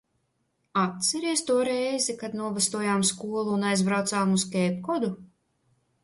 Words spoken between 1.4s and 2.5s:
to reizi, kad